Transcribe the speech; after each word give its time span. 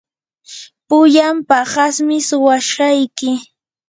pullan 0.87 1.35
paqasmi 1.49 2.17
suwashayki. 2.27 3.29